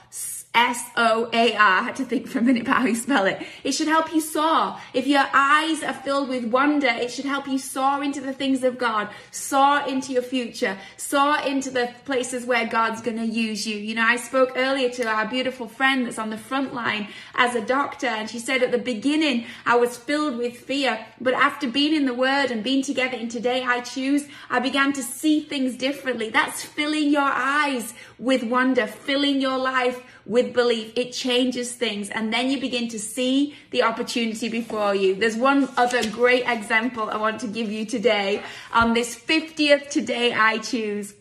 S 0.52 0.82
O 0.96 1.30
A 1.32 1.54
R. 1.54 1.80
I 1.80 1.82
had 1.82 1.94
to 1.96 2.04
think 2.04 2.26
for 2.26 2.40
a 2.40 2.42
minute 2.42 2.62
about 2.62 2.78
how 2.78 2.86
you 2.86 2.96
spell 2.96 3.24
it. 3.26 3.40
It 3.62 3.70
should 3.70 3.86
help 3.86 4.12
you 4.12 4.20
soar. 4.20 4.76
If 4.92 5.06
your 5.06 5.24
eyes 5.32 5.84
are 5.84 5.94
filled 5.94 6.28
with 6.28 6.44
wonder, 6.44 6.88
it 6.88 7.12
should 7.12 7.24
help 7.24 7.46
you 7.46 7.56
soar 7.56 8.02
into 8.02 8.20
the 8.20 8.32
things 8.32 8.64
of 8.64 8.76
God, 8.76 9.08
soar 9.30 9.82
into 9.86 10.12
your 10.12 10.22
future, 10.22 10.76
soar 10.96 11.38
into 11.46 11.70
the 11.70 11.94
places 12.04 12.44
where 12.44 12.66
God's 12.66 13.00
going 13.00 13.18
to 13.18 13.26
use 13.26 13.64
you. 13.64 13.76
You 13.76 13.94
know, 13.94 14.04
I 14.04 14.16
spoke 14.16 14.52
earlier 14.56 14.90
to 14.90 15.06
our 15.06 15.28
beautiful 15.28 15.68
friend 15.68 16.04
that's 16.04 16.18
on 16.18 16.30
the 16.30 16.38
front 16.38 16.74
line 16.74 17.08
as 17.36 17.54
a 17.54 17.64
doctor, 17.64 18.08
and 18.08 18.28
she 18.28 18.40
said 18.40 18.64
at 18.64 18.72
the 18.72 18.78
beginning, 18.78 19.46
I 19.64 19.76
was 19.76 19.96
filled 19.96 20.36
with 20.36 20.58
fear, 20.58 21.06
but 21.20 21.34
after 21.34 21.68
being 21.68 21.94
in 21.94 22.06
the 22.06 22.14
Word 22.14 22.50
and 22.50 22.64
being 22.64 22.82
together 22.82 23.16
in 23.16 23.28
Today 23.28 23.62
I 23.62 23.82
Choose, 23.82 24.26
I 24.50 24.58
began 24.58 24.92
to 24.94 25.02
see 25.02 25.40
things 25.42 25.76
differently. 25.76 26.28
That's 26.28 26.64
filling 26.64 27.10
your 27.10 27.22
eyes 27.22 27.94
with 28.18 28.42
wonder, 28.42 28.88
filling 28.88 29.40
your 29.40 29.56
life 29.56 30.02
with 30.30 30.54
belief, 30.54 30.92
it 30.94 31.10
changes 31.10 31.72
things. 31.72 32.08
And 32.08 32.32
then 32.32 32.50
you 32.50 32.60
begin 32.60 32.86
to 32.90 33.00
see 33.00 33.56
the 33.72 33.82
opportunity 33.82 34.48
before 34.48 34.94
you. 34.94 35.16
There's 35.16 35.36
one 35.36 35.68
other 35.76 36.08
great 36.08 36.44
example 36.46 37.10
I 37.10 37.16
want 37.16 37.40
to 37.40 37.48
give 37.48 37.70
you 37.70 37.84
today 37.84 38.44
on 38.72 38.94
this 38.94 39.16
50th 39.16 39.90
Today 39.90 40.32
I 40.32 40.58
Choose. 40.58 41.14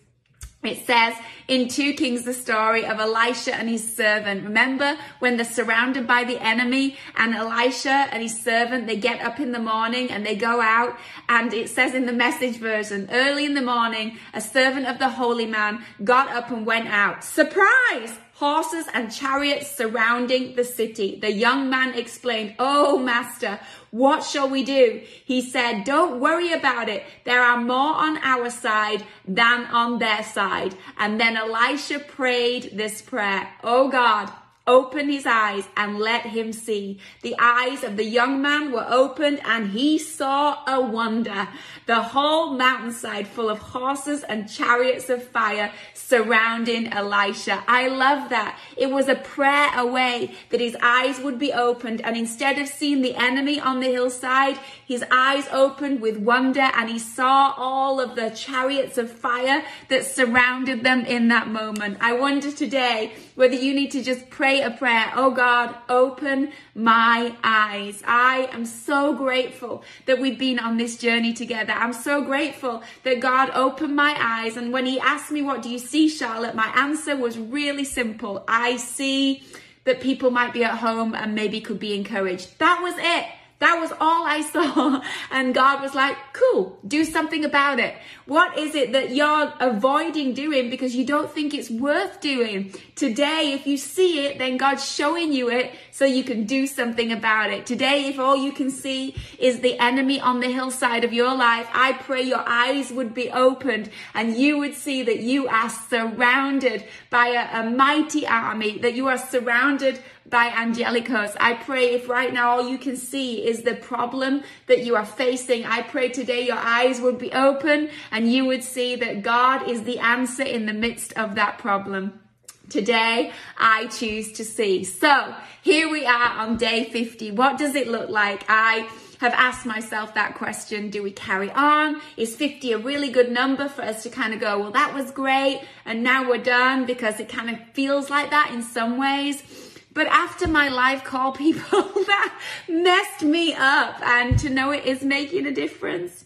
It 0.61 0.85
says 0.85 1.15
in 1.47 1.69
2 1.69 1.93
Kings 1.93 2.23
the 2.23 2.33
story 2.33 2.85
of 2.85 2.99
Elisha 2.99 3.55
and 3.55 3.67
his 3.67 3.95
servant. 3.95 4.43
Remember 4.43 4.95
when 5.19 5.37
they're 5.37 5.45
surrounded 5.45 6.05
by 6.05 6.23
the 6.23 6.39
enemy 6.39 6.95
and 7.17 7.33
Elisha 7.33 8.09
and 8.11 8.21
his 8.21 8.39
servant, 8.39 8.85
they 8.85 8.97
get 8.97 9.21
up 9.21 9.39
in 9.39 9.53
the 9.53 9.59
morning 9.59 10.11
and 10.11 10.23
they 10.23 10.35
go 10.35 10.61
out 10.61 10.95
and 11.29 11.51
it 11.51 11.69
says 11.69 11.95
in 11.95 12.05
the 12.05 12.13
message 12.13 12.57
version, 12.57 13.09
early 13.11 13.45
in 13.45 13.55
the 13.55 13.61
morning, 13.61 14.19
a 14.35 14.41
servant 14.41 14.85
of 14.85 14.99
the 14.99 15.09
holy 15.09 15.47
man 15.47 15.83
got 16.03 16.29
up 16.29 16.51
and 16.51 16.63
went 16.63 16.89
out. 16.89 17.23
Surprise! 17.23 18.19
Horses 18.39 18.85
and 18.93 19.11
chariots 19.11 19.69
surrounding 19.69 20.55
the 20.55 20.63
city. 20.63 21.19
The 21.19 21.31
young 21.31 21.69
man 21.69 21.93
explained, 21.93 22.55
Oh, 22.57 22.97
master, 22.97 23.59
what 23.91 24.23
shall 24.23 24.49
we 24.49 24.63
do? 24.63 25.01
He 25.25 25.41
said, 25.41 25.83
Don't 25.83 26.21
worry 26.21 26.53
about 26.53 26.87
it. 26.87 27.03
There 27.25 27.41
are 27.41 27.59
more 27.59 27.95
on 27.95 28.17
our 28.19 28.49
side 28.49 29.05
than 29.27 29.65
on 29.65 29.99
their 29.99 30.23
side. 30.23 30.73
And 30.97 31.19
then 31.19 31.35
Elisha 31.35 31.99
prayed 31.99 32.71
this 32.73 33.01
prayer 33.01 33.49
Oh 33.61 33.89
God, 33.89 34.31
Open 34.69 35.09
his 35.09 35.25
eyes 35.25 35.67
and 35.75 35.97
let 35.97 36.27
him 36.27 36.53
see. 36.53 36.99
The 37.23 37.35
eyes 37.39 37.83
of 37.83 37.97
the 37.97 38.03
young 38.03 38.39
man 38.39 38.71
were 38.71 38.85
opened 38.87 39.41
and 39.43 39.71
he 39.71 39.97
saw 39.97 40.63
a 40.67 40.79
wonder. 40.79 41.47
The 41.87 42.03
whole 42.03 42.53
mountainside 42.53 43.27
full 43.27 43.49
of 43.49 43.57
horses 43.57 44.21
and 44.21 44.47
chariots 44.47 45.09
of 45.09 45.23
fire 45.23 45.71
surrounding 45.95 46.93
Elisha. 46.93 47.63
I 47.67 47.87
love 47.87 48.29
that. 48.29 48.59
It 48.77 48.91
was 48.91 49.07
a 49.07 49.15
prayer 49.15 49.71
away 49.75 50.35
that 50.51 50.61
his 50.61 50.77
eyes 50.83 51.19
would 51.19 51.39
be 51.39 51.51
opened 51.51 52.01
and 52.01 52.15
instead 52.15 52.59
of 52.59 52.67
seeing 52.67 53.01
the 53.01 53.15
enemy 53.15 53.59
on 53.59 53.79
the 53.79 53.87
hillside, 53.87 54.59
his 54.85 55.03
eyes 55.09 55.47
opened 55.51 55.99
with 55.99 56.17
wonder 56.17 56.69
and 56.75 56.91
he 56.91 56.99
saw 56.99 57.55
all 57.57 57.99
of 57.99 58.15
the 58.15 58.29
chariots 58.29 58.99
of 58.99 59.09
fire 59.09 59.63
that 59.87 60.05
surrounded 60.05 60.83
them 60.83 61.05
in 61.05 61.29
that 61.29 61.47
moment. 61.47 61.97
I 62.01 62.13
wonder 62.13 62.51
today 62.51 63.13
whether 63.39 63.55
you 63.55 63.73
need 63.73 63.89
to 63.89 64.03
just 64.03 64.29
pray 64.29 64.59
a 64.59 64.69
prayer. 64.69 65.13
Oh 65.15 65.31
God, 65.31 65.73
open 65.87 66.51
my 66.75 67.33
eyes. 67.41 68.03
I 68.05 68.49
am 68.51 68.65
so 68.65 69.13
grateful 69.13 69.81
that 70.07 70.19
we've 70.19 70.37
been 70.37 70.59
on 70.59 70.75
this 70.75 70.97
journey 70.97 71.31
together. 71.31 71.71
I'm 71.71 71.93
so 71.93 72.21
grateful 72.21 72.83
that 73.03 73.21
God 73.21 73.49
opened 73.51 73.95
my 73.95 74.13
eyes. 74.19 74.57
And 74.57 74.73
when 74.73 74.85
he 74.85 74.99
asked 74.99 75.31
me, 75.31 75.41
what 75.41 75.61
do 75.61 75.69
you 75.69 75.79
see, 75.79 76.09
Charlotte? 76.09 76.53
My 76.53 76.67
answer 76.75 77.15
was 77.15 77.39
really 77.39 77.85
simple. 77.85 78.43
I 78.45 78.75
see 78.75 79.41
that 79.85 80.01
people 80.01 80.31
might 80.31 80.51
be 80.51 80.65
at 80.65 80.77
home 80.79 81.15
and 81.15 81.33
maybe 81.33 81.61
could 81.61 81.79
be 81.79 81.95
encouraged. 81.95 82.59
That 82.59 82.81
was 82.83 82.95
it. 82.97 83.25
That 83.59 83.79
was 83.79 83.91
all 83.99 84.25
I 84.25 84.41
saw. 84.41 85.01
And 85.31 85.53
God 85.53 85.81
was 85.81 85.93
like, 85.93 86.17
cool, 86.33 86.79
do 86.87 87.05
something 87.05 87.45
about 87.45 87.79
it. 87.79 87.95
What 88.25 88.57
is 88.57 88.73
it 88.73 88.93
that 88.93 89.11
you're 89.11 89.53
avoiding 89.59 90.33
doing 90.33 90.69
because 90.69 90.95
you 90.95 91.05
don't 91.05 91.31
think 91.31 91.53
it's 91.53 91.69
worth 91.69 92.19
doing? 92.19 92.73
Today, 92.95 93.51
if 93.53 93.67
you 93.67 93.77
see 93.77 94.25
it, 94.25 94.39
then 94.39 94.57
God's 94.57 94.89
showing 94.89 95.31
you 95.31 95.49
it 95.49 95.71
so 95.99 96.05
you 96.05 96.23
can 96.23 96.45
do 96.45 96.65
something 96.65 97.11
about 97.11 97.51
it. 97.51 97.65
Today, 97.65 98.05
if 98.05 98.19
all 98.19 98.37
you 98.37 98.53
can 98.53 98.71
see 98.71 99.13
is 99.37 99.59
the 99.59 99.77
enemy 99.79 100.17
on 100.21 100.39
the 100.39 100.47
hillside 100.47 101.03
of 101.03 101.11
your 101.11 101.35
life, 101.35 101.67
I 101.73 101.91
pray 101.91 102.21
your 102.21 102.45
eyes 102.47 102.89
would 102.89 103.13
be 103.13 103.29
opened 103.29 103.89
and 104.13 104.37
you 104.37 104.57
would 104.59 104.75
see 104.75 105.03
that 105.03 105.19
you 105.19 105.49
are 105.49 105.69
surrounded 105.69 106.85
by 107.09 107.27
a, 107.27 107.59
a 107.59 107.69
mighty 107.69 108.25
army, 108.25 108.77
that 108.77 108.93
you 108.93 109.09
are 109.09 109.17
surrounded 109.17 109.99
by 110.29 110.45
angelic 110.47 111.05
hosts. 111.05 111.35
I 111.37 111.55
pray 111.55 111.87
if 111.95 112.07
right 112.07 112.33
now 112.33 112.51
all 112.51 112.69
you 112.69 112.77
can 112.77 112.95
see 112.95 113.45
is 113.45 113.63
the 113.63 113.75
problem 113.75 114.43
that 114.67 114.85
you 114.85 114.95
are 114.95 115.05
facing, 115.05 115.65
I 115.65 115.81
pray 115.81 116.07
today 116.07 116.45
your 116.45 116.55
eyes 116.55 117.01
would 117.01 117.17
be 117.17 117.33
open 117.33 117.89
and 118.09 118.31
you 118.31 118.45
would 118.45 118.63
see 118.63 118.95
that 118.95 119.21
God 119.21 119.67
is 119.69 119.83
the 119.83 119.99
answer 119.99 120.43
in 120.43 120.65
the 120.65 120.71
midst 120.71 121.11
of 121.17 121.35
that 121.35 121.57
problem. 121.57 122.21
Today, 122.69 123.31
I 123.57 123.87
choose 123.87 124.31
to 124.33 124.45
see. 124.45 124.83
So 124.83 125.35
here 125.63 125.89
we 125.89 126.05
are 126.05 126.29
on 126.37 126.57
day 126.57 126.83
50. 126.85 127.31
What 127.31 127.57
does 127.57 127.73
it 127.73 127.87
look 127.87 128.09
like? 128.09 128.45
I 128.47 128.87
have 129.19 129.33
asked 129.33 129.65
myself 129.65 130.13
that 130.13 130.35
question. 130.35 130.89
Do 130.89 131.01
we 131.01 131.11
carry 131.11 131.51
on? 131.51 131.99
Is 132.15 132.35
50 132.35 132.73
a 132.73 132.77
really 132.77 133.09
good 133.09 133.31
number 133.31 133.67
for 133.67 133.81
us 133.81 134.03
to 134.03 134.09
kind 134.09 134.33
of 134.33 134.39
go, 134.39 134.59
well, 134.59 134.71
that 134.71 134.93
was 134.93 135.11
great. 135.11 135.61
And 135.85 136.03
now 136.03 136.29
we're 136.29 136.43
done 136.43 136.85
because 136.85 137.19
it 137.19 137.27
kind 137.27 137.49
of 137.49 137.57
feels 137.73 138.09
like 138.09 138.29
that 138.29 138.51
in 138.53 138.61
some 138.61 138.97
ways. 138.97 139.43
But 139.91 140.07
after 140.07 140.47
my 140.47 140.69
live 140.69 141.03
call, 141.03 141.31
people, 141.45 141.81
that 141.81 142.39
messed 142.69 143.23
me 143.23 143.53
up. 143.53 143.99
And 144.01 144.37
to 144.39 144.49
know 144.49 144.71
it 144.71 144.85
is 144.85 145.03
making 145.03 145.45
a 145.47 145.51
difference. 145.51 146.25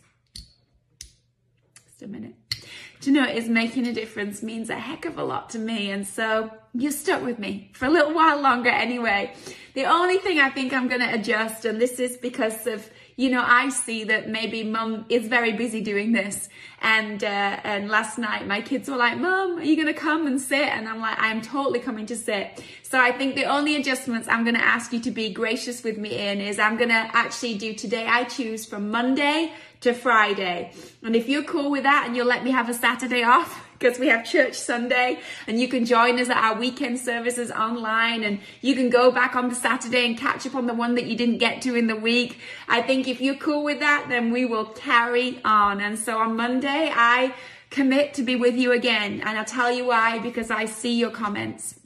Just 1.86 2.04
a 2.04 2.08
minute. 2.08 2.36
To 3.03 3.12
know 3.12 3.25
is 3.25 3.50
making 3.50 3.86
a 3.86 3.91
difference 3.91 4.41
means 4.41 4.69
a 4.69 4.79
heck 4.79 5.03
of 5.03 5.17
a 5.17 5.25
lot 5.25 5.50
to 5.50 5.60
me. 5.60 5.91
And 5.91 6.07
so 6.07 6.50
you're 6.74 6.93
stuck 6.93 7.22
with 7.22 7.38
me 7.38 7.69
for 7.74 7.83
a 7.83 7.89
little 7.89 8.13
while 8.13 8.39
longer 8.41 8.69
anyway. 8.69 9.33
The 9.74 9.83
only 9.83 10.19
thing 10.19 10.39
I 10.39 10.50
think 10.50 10.72
I'm 10.72 10.88
going 10.88 11.01
to 11.01 11.13
adjust, 11.13 11.65
and 11.65 11.81
this 11.81 12.00
is 12.00 12.15
because 12.15 12.65
of 12.65 12.89
you 13.15 13.29
know, 13.29 13.43
I 13.46 13.70
see 13.70 14.03
that 14.05 14.29
maybe 14.29 14.63
mum 14.63 15.05
is 15.10 15.27
very 15.27 15.53
busy 15.53 15.82
doing 15.82 16.12
this. 16.12 16.50
And, 16.82 17.24
uh, 17.24 17.27
and 17.63 17.89
last 17.89 18.17
night 18.17 18.48
my 18.48 18.62
kids 18.62 18.89
were 18.89 18.98
like, 18.98 19.17
mum, 19.17 19.60
are 19.60 19.63
you 19.63 19.75
to 19.93 20.00
come 20.00 20.27
and 20.27 20.39
sit? 20.39 20.67
And 20.67 20.88
I'm 20.88 21.00
like, 21.00 21.17
I'm 21.20 21.41
totally 21.41 21.79
coming 21.79 22.05
to 22.08 22.15
sit. 22.15 22.63
So 22.82 23.00
I 23.00 23.12
think 23.12 23.36
the 23.36 23.46
only 23.46 23.75
adjustments 23.75 24.27
I'm 24.27 24.43
to 24.55 24.63
ask 24.63 24.91
you 24.93 25.00
to 25.01 25.12
be 25.12 25.32
gracious 25.32 25.84
with 25.84 25.98
me 25.98 26.17
in 26.17 26.41
is 26.41 26.60
I'm 26.60 26.77
to 26.89 26.96
actually 26.96 27.58
do 27.58 27.74
today 27.74 28.08
I 28.08 28.24
choose 28.24 28.65
from 28.65 28.91
Monday 28.91 29.51
to 29.82 29.93
Friday. 29.93 30.72
And 31.03 31.15
if 31.15 31.27
you're 31.27 31.43
cool 31.43 31.70
with 31.70 31.84
that 31.84 32.05
and 32.08 32.15
you'll 32.15 32.27
let 32.27 32.43
me 32.43 32.51
have 32.51 32.70
a 32.70 32.74
Saturday 32.74 33.24
off, 33.24 33.67
because 33.84 34.00
we 34.00 34.08
have 34.08 34.24
church 34.24 34.56
Sunday 34.56 35.20
and 35.46 35.60
you 35.60 35.68
can 35.68 35.84
join 35.84 36.18
us 36.18 36.30
at 36.30 36.38
our 36.38 36.58
weekend 36.58 36.98
services 36.98 37.52
online 37.52 38.24
and 38.24 38.40
you 38.62 38.75
can 38.75 38.90
go 38.90 39.12
back 39.12 39.36
on 39.36 39.50
the 39.50 39.56
Saturday 39.56 40.06
and 40.06 40.18
catch 40.18 40.48
up 40.48 40.56
on 40.56 40.68
the 40.68 40.74
one 40.74 40.96
that 40.96 41.06
you 41.06 41.18
didn't 41.18 41.40
get 41.40 41.62
to 41.63 41.75
in 41.75 41.88
the 41.88 41.96
week. 41.96 42.40
I 42.70 42.82
think 42.82 43.10
if 43.10 43.20
you're 43.20 43.36
cool 43.36 43.62
with 43.62 43.82
that, 43.82 44.06
then 44.08 44.32
we 44.32 44.46
will 44.46 44.68
carry 44.68 45.42
on. 45.44 45.82
And 45.82 46.00
so 46.00 46.18
on 46.18 46.38
Monday, 46.38 46.92
I 46.96 47.36
commit 47.72 48.13
to 48.13 48.24
be 48.24 48.38
with 48.38 48.56
you 48.56 48.72
again. 48.72 49.20
And 49.20 49.38
I'll 49.38 49.44
tell 49.44 49.70
you 49.70 49.86
why, 49.86 50.20
because 50.20 50.50
I 50.50 50.63
see 50.63 50.98
your 50.98 51.12
comments. 51.12 51.78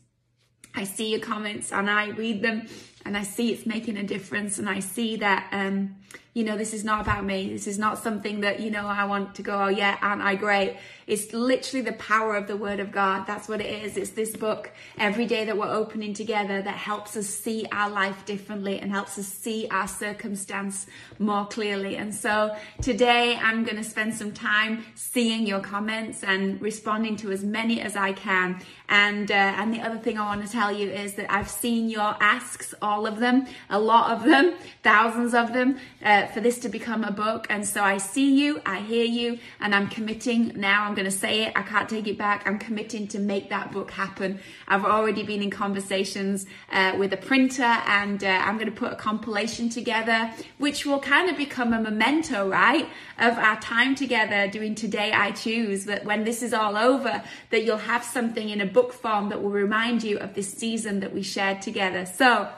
I 0.75 0.83
see 0.83 1.09
your 1.09 1.21
comments 1.21 1.71
and 1.71 1.89
I 1.89 2.09
read 2.09 2.43
them 2.43 2.67
and 3.05 3.17
I 3.17 3.23
see 3.23 3.51
it's 3.51 3.65
making 3.65 3.97
a 3.97 4.03
difference 4.03 4.59
and 4.59 4.69
I 4.69 4.81
see 4.81 5.15
that 5.15 5.49
um, 5.51 5.95
you 6.37 6.43
know, 6.43 6.55
this 6.55 6.71
is 6.71 6.83
not 6.83 7.01
about 7.01 7.25
me. 7.25 7.49
This 7.49 7.65
is 7.65 7.79
not 7.79 7.97
something 7.97 8.41
that, 8.41 8.59
you 8.59 8.69
know, 8.69 8.85
I 8.85 9.05
want 9.05 9.33
to 9.35 9.41
go, 9.41 9.59
oh 9.59 9.69
yeah, 9.69 9.97
aren't 10.03 10.21
I 10.21 10.35
great? 10.35 10.77
It's 11.07 11.33
literally 11.33 11.83
the 11.83 11.93
power 11.93 12.35
of 12.35 12.45
the 12.45 12.55
word 12.55 12.79
of 12.79 12.91
God. 12.91 13.25
That's 13.25 13.47
what 13.47 13.59
it 13.59 13.85
is. 13.85 13.97
It's 13.97 14.11
this 14.11 14.35
book 14.35 14.71
every 14.99 15.25
day 15.25 15.45
that 15.45 15.57
we're 15.57 15.73
opening 15.73 16.13
together 16.13 16.61
that 16.61 16.75
helps 16.75 17.17
us 17.17 17.25
see 17.25 17.65
our 17.71 17.89
life 17.89 18.23
differently 18.25 18.79
and 18.79 18.91
helps 18.91 19.17
us 19.17 19.25
see 19.25 19.67
our 19.71 19.87
circumstance 19.87 20.85
more 21.17 21.47
clearly. 21.47 21.95
And 21.95 22.13
so 22.13 22.55
today 22.83 23.35
I'm 23.37 23.63
going 23.63 23.77
to 23.77 23.83
spend 23.83 24.13
some 24.13 24.31
time 24.31 24.85
seeing 24.93 25.47
your 25.47 25.61
comments 25.61 26.23
and 26.23 26.61
responding 26.61 27.15
to 27.17 27.31
as 27.31 27.43
many 27.43 27.81
as 27.81 27.95
I 27.95 28.11
can. 28.11 28.61
And, 28.89 29.31
uh, 29.31 29.33
and 29.33 29.73
the 29.73 29.81
other 29.81 29.97
thing 29.97 30.19
I 30.19 30.25
want 30.25 30.45
to 30.45 30.51
tell 30.51 30.71
you 30.71 30.89
is 30.89 31.15
that 31.15 31.31
I've 31.31 31.49
seen 31.49 31.89
your 31.89 32.15
asks, 32.21 32.75
all 32.81 33.07
of 33.07 33.19
them, 33.19 33.47
a 33.69 33.79
lot 33.79 34.11
of 34.11 34.23
them, 34.23 34.53
thousands 34.83 35.33
of 35.33 35.53
them. 35.53 35.79
For 36.33 36.41
this 36.41 36.59
to 36.59 36.69
become 36.69 37.03
a 37.03 37.11
book. 37.11 37.47
And 37.49 37.65
so 37.65 37.83
I 37.83 37.97
see 37.97 38.35
you, 38.39 38.61
I 38.65 38.79
hear 38.81 39.05
you, 39.05 39.39
and 39.59 39.73
I'm 39.73 39.87
committing 39.87 40.53
now. 40.55 40.83
I'm 40.83 40.93
going 40.93 41.05
to 41.05 41.11
say 41.11 41.43
it. 41.43 41.53
I 41.55 41.63
can't 41.63 41.89
take 41.89 42.07
it 42.07 42.17
back. 42.17 42.43
I'm 42.45 42.59
committing 42.59 43.07
to 43.09 43.19
make 43.19 43.49
that 43.49 43.71
book 43.71 43.91
happen. 43.91 44.39
I've 44.67 44.85
already 44.85 45.23
been 45.23 45.41
in 45.41 45.49
conversations 45.49 46.45
uh, 46.71 46.95
with 46.97 47.13
a 47.13 47.17
printer, 47.17 47.63
and 47.63 48.23
uh, 48.23 48.27
I'm 48.27 48.57
going 48.57 48.69
to 48.69 48.75
put 48.75 48.91
a 48.93 48.95
compilation 48.95 49.69
together, 49.69 50.31
which 50.57 50.85
will 50.85 50.99
kind 50.99 51.29
of 51.29 51.37
become 51.37 51.73
a 51.73 51.81
memento, 51.81 52.47
right, 52.49 52.87
of 53.17 53.37
our 53.37 53.59
time 53.59 53.95
together 53.95 54.47
doing 54.47 54.75
Today 54.75 55.11
I 55.13 55.31
Choose. 55.31 55.85
That 55.85 56.05
when 56.05 56.23
this 56.23 56.43
is 56.43 56.53
all 56.53 56.77
over, 56.77 57.23
that 57.49 57.63
you'll 57.63 57.77
have 57.77 58.03
something 58.03 58.49
in 58.49 58.61
a 58.61 58.65
book 58.65 58.93
form 58.93 59.29
that 59.29 59.41
will 59.41 59.49
remind 59.49 60.03
you 60.03 60.17
of 60.19 60.35
this 60.35 60.51
season 60.51 60.99
that 60.99 61.13
we 61.13 61.23
shared 61.23 61.61
together. 61.61 62.05
So, 62.05 62.49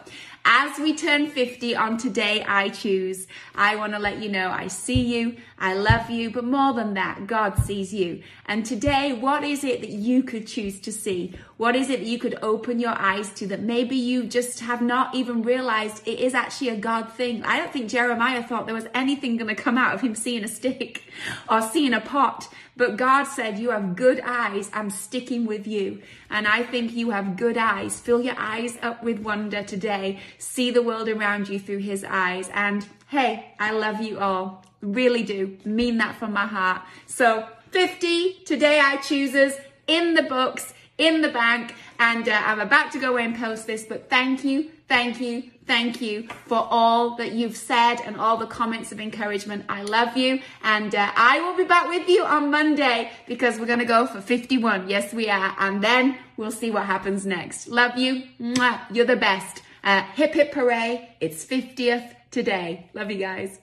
as 0.46 0.78
we 0.80 0.96
turn 0.96 1.28
50 1.28 1.76
on 1.76 1.98
Today 1.98 2.44
I 2.48 2.70
Choose, 2.70 3.28
I 3.56 3.76
want 3.76 3.94
to 3.94 4.00
let 4.00 4.22
you 4.22 4.30
know 4.30 4.50
I 4.50 4.68
see 4.68 5.02
you, 5.02 5.38
I 5.62 5.74
love 5.74 6.10
you, 6.10 6.30
but 6.30 6.46
more 6.46 6.74
than 6.74 6.94
that, 6.94 7.28
God 7.28 7.62
sees 7.62 7.94
you. 7.94 8.24
And 8.46 8.66
today, 8.66 9.12
what 9.12 9.44
is 9.44 9.66
it 9.66 9.82
that 9.82 9.90
you 9.90 10.24
could 10.24 10.48
choose 10.48 10.80
to 10.80 10.92
see? 10.92 11.34
What 11.58 11.76
is 11.76 11.90
it 11.90 12.00
that 12.00 12.08
you 12.08 12.18
could 12.18 12.40
open 12.42 12.80
your 12.80 12.98
eyes 12.98 13.34
to 13.34 13.48
that 13.48 13.60
maybe 13.60 13.98
you 13.98 14.24
just 14.24 14.62
have 14.62 14.82
not 14.82 15.14
even 15.14 15.42
realized 15.42 16.08
it 16.08 16.18
is 16.18 16.34
actually 16.34 16.70
a 16.70 16.78
God 16.78 17.12
thing? 17.12 17.44
I 17.44 17.58
don't 17.58 17.74
think 17.74 17.90
Jeremiah 17.90 18.42
thought 18.42 18.68
there 18.68 18.74
was 18.74 18.88
anything 18.94 19.36
going 19.36 19.54
to 19.54 19.62
come 19.62 19.78
out 19.78 19.94
of 19.94 20.00
him 20.00 20.16
seeing 20.16 20.46
a 20.46 20.48
stick 20.48 21.04
or 21.50 21.62
seeing 21.62 21.94
a 21.94 22.00
pot. 22.00 22.48
But 22.78 22.96
God 22.96 23.26
said, 23.26 23.60
You 23.60 23.72
have 23.72 23.98
good 23.98 24.22
eyes. 24.24 24.72
I'm 24.74 24.90
sticking 24.90 25.46
with 25.46 25.68
you. 25.68 26.02
And 26.30 26.48
I 26.48 26.64
think 26.64 26.94
you 26.94 27.10
have 27.10 27.36
good 27.36 27.58
eyes. 27.58 28.00
Fill 28.00 28.22
your 28.22 28.38
eyes 28.38 28.78
up 28.82 29.04
with 29.04 29.20
wonder 29.20 29.62
today. 29.62 30.20
See 30.38 30.72
the 30.72 30.82
world 30.82 31.10
around 31.10 31.50
you 31.50 31.60
through 31.60 31.80
His 31.80 32.06
eyes. 32.06 32.50
And 32.54 32.88
hey, 33.08 33.54
I 33.60 33.72
love 33.72 34.02
you 34.02 34.20
all. 34.20 34.64
Really 34.82 35.24
do. 35.24 35.58
Mean 35.66 35.98
that 35.98 36.16
from 36.16 36.34
my 36.34 36.46
heart. 36.46 36.82
So 37.06 37.48
50 37.72 38.44
today 38.46 38.80
I 38.80 38.98
chooses 38.98 39.54
in 39.88 40.14
the 40.14 40.24
books, 40.24 40.74
in 40.98 41.22
the 41.22 41.30
bank. 41.30 41.76
And 42.00 42.30
uh, 42.30 42.42
I'm 42.46 42.60
about 42.60 42.92
to 42.94 43.00
go 43.00 43.12
away 43.12 43.26
and 43.26 43.36
post 43.36 43.68
this, 43.68 43.84
but 43.84 44.10
thank 44.10 44.46
you, 44.46 44.70
thank 44.88 45.20
you, 45.20 45.52
thank 45.66 46.02
you 46.02 46.28
for 46.46 46.66
all 46.70 47.18
that 47.18 47.34
you've 47.34 47.58
said 47.58 47.98
and 48.06 48.16
all 48.16 48.38
the 48.38 48.48
comments 48.48 48.92
of 48.92 49.00
encouragement. 49.02 49.66
I 49.68 49.84
love 49.84 50.16
you. 50.16 50.42
And 50.64 50.96
uh, 50.96 51.12
I 51.16 51.42
will 51.42 51.58
be 51.58 51.66
back 51.66 51.90
with 51.90 52.08
you 52.08 52.24
on 52.24 52.52
Monday 52.52 53.12
because 53.28 53.60
we're 53.60 53.66
going 53.66 53.80
to 53.80 53.86
go 53.86 54.08
for 54.08 54.22
51. 54.22 54.90
Yes, 54.90 55.14
we 55.14 55.30
are. 55.30 55.56
And 55.60 55.84
then 55.84 56.18
we'll 56.38 56.52
see 56.52 56.72
what 56.72 56.86
happens 56.86 57.26
next. 57.26 57.68
Love 57.68 57.98
you. 57.98 58.24
Mwah. 58.40 58.80
You're 58.92 59.06
the 59.06 59.18
best. 59.18 59.62
Uh, 59.84 60.04
hip 60.14 60.34
hip 60.34 60.54
hooray. 60.54 61.16
It's 61.20 61.46
50th 61.46 62.16
today. 62.32 62.90
Love 62.94 63.12
you 63.12 63.18
guys. 63.18 63.60